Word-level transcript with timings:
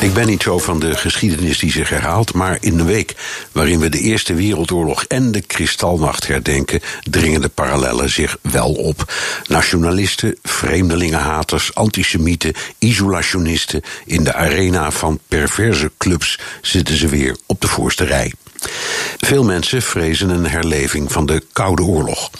Ik 0.00 0.14
ben 0.14 0.26
niet 0.26 0.42
zo 0.42 0.58
van 0.58 0.80
de 0.80 0.96
geschiedenis 0.96 1.58
die 1.58 1.70
zich 1.70 1.88
herhaalt, 1.88 2.34
maar 2.34 2.58
in 2.60 2.76
de 2.76 2.84
week 2.84 3.14
waarin 3.52 3.80
we 3.80 3.88
de 3.88 3.98
Eerste 3.98 4.34
Wereldoorlog 4.34 5.04
en 5.04 5.32
de 5.32 5.40
Kristalnacht 5.40 6.26
herdenken, 6.26 6.80
dringen 7.02 7.40
de 7.40 7.48
parallellen 7.48 8.10
zich 8.10 8.38
wel 8.42 8.72
op. 8.72 9.12
Nationalisten, 9.46 10.38
vreemdelingenhaters, 10.42 11.74
antisemieten, 11.74 12.52
isolationisten, 12.78 13.82
in 14.04 14.24
de 14.24 14.34
arena 14.34 14.90
van 14.90 15.20
perverse 15.28 15.92
clubs 15.98 16.38
zitten 16.60 16.96
ze 16.96 17.08
weer 17.08 17.36
op 17.46 17.60
de 17.60 17.68
voorste 17.68 18.04
rij. 18.04 18.32
Veel 19.18 19.44
mensen 19.44 19.82
vrezen 19.82 20.30
een 20.30 20.46
herleving 20.46 21.12
van 21.12 21.26
de 21.26 21.42
Koude 21.52 21.82
Oorlog. 21.82 22.30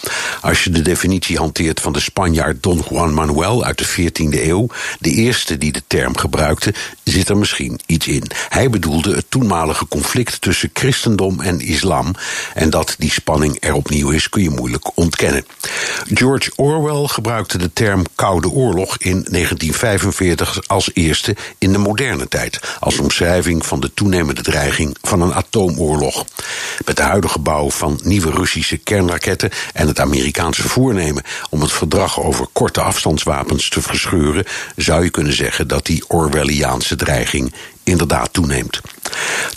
Als 0.40 0.64
je 0.64 0.70
de 0.70 0.82
definitie 0.82 1.36
hanteert 1.36 1.80
van 1.80 1.92
de 1.92 2.00
Spanjaard 2.00 2.62
Don 2.62 2.84
Juan 2.88 3.14
Manuel 3.14 3.64
uit 3.64 3.78
de 3.78 3.88
14e 3.88 4.46
eeuw, 4.46 4.66
de 4.98 5.10
eerste 5.10 5.58
die 5.58 5.72
de 5.72 5.82
term 5.86 6.16
gebruikte, 6.16 6.74
zit 7.04 7.28
er 7.28 7.36
misschien 7.36 7.80
iets 7.86 8.06
in. 8.06 8.30
Hij 8.48 8.70
bedoelde 8.70 9.14
het 9.14 9.24
toenmalige 9.28 9.88
conflict 9.88 10.40
tussen 10.40 10.70
christendom 10.72 11.40
en 11.40 11.60
islam. 11.60 12.14
En 12.54 12.70
dat 12.70 12.94
die 12.98 13.10
spanning 13.10 13.56
er 13.60 13.72
opnieuw 13.72 14.10
is, 14.10 14.28
kun 14.28 14.42
je 14.42 14.50
moeilijk 14.50 14.96
ontkennen. 14.96 15.44
George 16.14 16.52
Orwell 16.56 17.06
gebruikte 17.06 17.58
de 17.58 17.72
term 17.72 18.04
Koude 18.14 18.50
Oorlog 18.50 18.96
in 18.98 19.26
1945 19.30 20.58
als 20.66 20.90
eerste 20.94 21.36
in 21.58 21.72
de 21.72 21.78
moderne 21.78 22.28
tijd, 22.28 22.60
als 22.80 22.98
omschrijving 22.98 23.66
van 23.66 23.80
de 23.80 23.94
toenemende 23.94 24.42
dreiging 24.42 24.96
van 25.02 25.20
een 25.20 25.34
atoomoorlog 25.34 26.24
met 26.84 26.96
de 26.96 27.02
huidige 27.02 27.38
bouw 27.38 27.70
van 27.70 28.00
nieuwe 28.02 28.30
Russische 28.30 28.76
kernraketten 28.76 29.50
en 29.72 29.86
het 29.86 30.00
Amerikaanse 30.00 30.28
voornemen 30.68 31.22
om 31.50 31.60
het 31.60 31.72
verdrag 31.72 32.20
over 32.20 32.46
korte 32.52 32.80
afstandswapens 32.80 33.68
te 33.68 33.82
verscheuren, 33.82 34.44
zou 34.76 35.04
je 35.04 35.10
kunnen 35.10 35.32
zeggen 35.32 35.68
dat 35.68 35.86
die 35.86 36.04
Orwelliaanse 36.08 36.96
dreiging 36.96 37.54
inderdaad 37.84 38.32
toeneemt. 38.32 38.80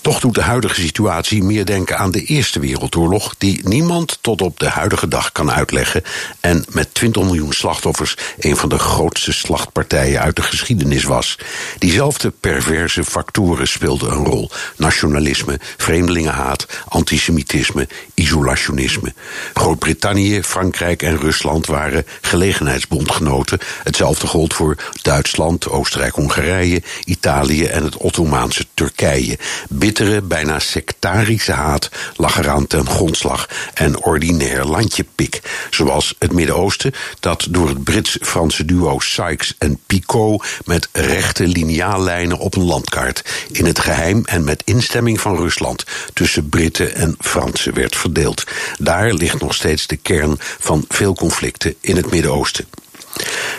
Toch 0.02 0.20
doet 0.20 0.36
de 0.36 0.42
huidige 0.42 0.81
situatie 0.81 1.44
meer 1.44 1.66
denken 1.66 1.98
aan 1.98 2.12
de 2.12 2.23
Eerste 2.23 2.59
Wereldoorlog, 2.59 3.36
die 3.38 3.67
niemand 3.67 4.17
tot 4.22 4.42
op 4.42 4.59
de 4.59 4.70
huidige 4.70 5.08
dag 5.08 5.31
kan 5.31 5.52
uitleggen 5.52 6.03
en 6.39 6.66
met 6.70 6.94
20 6.94 7.23
miljoen 7.23 7.53
slachtoffers 7.53 8.16
een 8.39 8.58
van 8.58 8.70
de 8.70 8.80
grootste 8.80 9.34
slachtpartijen 9.34 10.22
uit 10.22 10.36
de 10.36 10.42
geschiedenis 10.42 11.04
was. 11.04 11.38
Diezelfde 11.78 12.31
perverse 12.39 13.04
factoren 13.04 13.67
speelden 13.67 14.11
een 14.11 14.26
rol: 14.26 14.50
nationalisme, 14.78 15.59
vreemdelingenhaat, 15.78 16.66
antisemitisme, 16.88 17.88
isolationisme. 18.14 19.14
Groot-Brittannië, 19.54 20.44
Frankrijk 20.44 21.02
en 21.02 21.17
Rusland 21.17 21.66
waren 21.66 22.06
gelegenheidsbondgenoten. 22.22 23.59
Hetzelfde 23.84 24.28
gold 24.28 24.54
voor 24.54 24.78
Duitsland, 25.02 25.70
Oostenrijk-Hongarije, 25.70 26.81
Italië 27.06 27.66
en 27.66 27.84
het 27.84 27.98
Ottomaanse 27.98 28.66
Turkije. 28.73 29.38
Bittere, 29.75 30.21
bijna 30.21 30.59
sectarische 30.59 31.52
haat 31.52 31.89
lag 32.16 32.38
eraan 32.38 32.67
ten 32.67 32.85
grondslag 32.88 33.49
en 33.73 34.03
ordinair 34.03 34.65
landjepik. 34.65 35.41
Zoals 35.69 36.15
het 36.19 36.31
Midden-Oosten, 36.31 36.93
dat 37.20 37.48
door 37.49 37.67
het 37.67 37.83
Brits-Franse 37.83 38.65
duo 38.65 38.99
Sykes 38.99 39.55
en 39.58 39.80
Picot 39.86 40.45
met 40.65 40.89
rechte 40.92 41.48
lineaallijnen 41.48 42.37
op 42.37 42.55
een 42.55 42.64
landkaart 42.64 43.48
in 43.52 43.65
het 43.65 43.80
geheim 43.80 44.25
en 44.25 44.43
met 44.43 44.61
instemming 44.65 45.21
van 45.21 45.36
Rusland 45.36 45.83
tussen 46.14 46.49
Britten 46.49 46.95
en 46.95 47.15
Fransen 47.19 47.73
werd 47.73 47.95
verdeeld. 47.95 48.43
Daar 48.80 49.14
ligt 49.14 49.42
nog 49.42 49.53
steeds 49.53 49.87
de 49.87 49.98
kern 49.98 50.36
van 50.39 50.86
veel 50.89 51.15
conflicten 51.15 51.75
in 51.81 51.95
het 51.95 52.11
Midden-Oosten. 52.11 52.65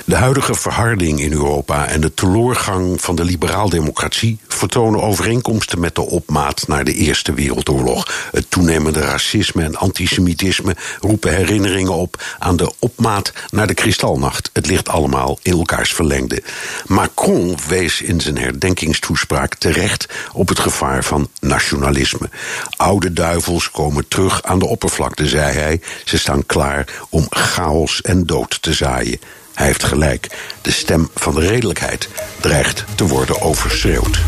De 0.07 0.17
huidige 0.17 0.55
verharding 0.55 1.21
in 1.21 1.33
Europa 1.33 1.87
en 1.87 2.01
de 2.01 2.15
teloorgang 2.15 3.01
van 3.01 3.17
de 3.17 3.25
liberaal-democratie 3.25 4.39
vertonen 4.49 5.03
overeenkomsten 5.03 5.81
met 5.81 5.95
de 5.95 6.01
opmaat 6.01 6.69
naar 6.69 6.85
de 6.85 6.95
Eerste 6.95 7.35
Wereldoorlog. 7.35 8.29
Het 8.33 8.51
toenemende 8.51 9.01
racisme 9.01 9.63
en 9.63 9.77
antisemitisme 9.77 10.77
roepen 11.01 11.35
herinneringen 11.35 11.93
op 11.93 12.23
aan 12.39 12.57
de 12.57 12.73
opmaat 12.79 13.33
naar 13.51 13.67
de 13.67 13.75
Kristalnacht. 13.75 14.51
Het 14.53 14.67
ligt 14.67 14.89
allemaal 14.89 15.39
in 15.43 15.53
elkaars 15.53 15.95
verlengde. 15.95 16.43
Macron 16.87 17.57
wees 17.69 18.03
in 18.03 18.21
zijn 18.21 18.39
herdenkingstoespraak 18.39 19.55
terecht 19.55 20.09
op 20.33 20.49
het 20.49 20.59
gevaar 20.59 21.05
van 21.05 21.29
nationalisme. 21.41 22.29
Oude 22.77 23.13
duivels 23.13 23.71
komen 23.71 24.09
terug 24.09 24.43
aan 24.43 24.59
de 24.59 24.67
oppervlakte, 24.67 25.29
zei 25.29 25.53
hij. 25.53 25.81
Ze 26.05 26.19
staan 26.19 26.47
klaar 26.47 26.89
om 27.09 27.27
chaos 27.31 28.01
en 28.01 28.27
dood 28.27 28.63
te 28.63 28.73
zaaien. 28.73 29.19
Hij 29.55 29.67
heeft 29.67 29.85
gelijk. 29.85 30.57
De 30.63 30.71
stem 30.71 31.09
van 31.15 31.35
de 31.35 31.47
redelijkheid 31.47 32.09
dreigt 32.41 32.85
te 32.97 33.07
worden 33.07 33.41
overschreeuwd. 33.41 34.23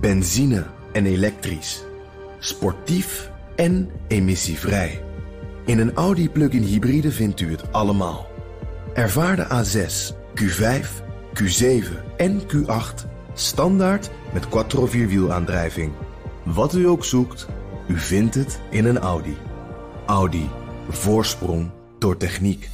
Benzine 0.00 0.66
en 0.92 1.06
elektrisch. 1.06 1.82
Sportief 2.38 3.30
en 3.56 3.90
emissievrij. 4.08 5.02
In 5.66 5.78
een 5.78 5.94
Audi 5.94 6.30
plug-in 6.30 6.62
hybride 6.62 7.12
vindt 7.12 7.40
u 7.40 7.50
het 7.50 7.72
allemaal. 7.72 8.26
Ervaar 8.94 9.36
de 9.36 9.46
A6, 9.46 10.14
Q5, 10.34 10.86
Q7 11.34 11.84
en 12.16 12.42
Q8 12.42 13.08
standaard 13.34 14.10
met 14.32 14.48
quattro 14.48 14.86
vierwielaandrijving. 14.86 15.92
Wat 16.42 16.74
u 16.74 16.88
ook 16.88 17.04
zoekt, 17.04 17.46
u 17.88 17.98
vindt 17.98 18.34
het 18.34 18.60
in 18.70 18.84
een 18.84 18.98
Audi. 18.98 19.36
Audi. 20.06 20.48
Voorsprong 20.88 21.70
door 22.00 22.16
techniek. 22.16 22.68